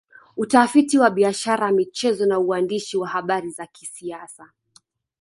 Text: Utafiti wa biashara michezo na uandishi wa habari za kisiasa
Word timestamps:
Utafiti 0.37 0.99
wa 0.99 1.09
biashara 1.09 1.71
michezo 1.71 2.25
na 2.25 2.39
uandishi 2.39 2.97
wa 2.97 3.07
habari 3.07 3.49
za 3.49 3.65
kisiasa 3.67 4.51